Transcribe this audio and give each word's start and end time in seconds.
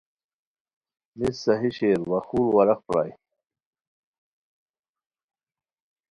مس 1.17 1.35
صحیح 1.45 1.73
شیر 1.77 1.99
و 2.09 2.13
ا 2.17 2.19
خور 2.27 2.45
ورق 2.55 2.79
پرائے 2.87 3.13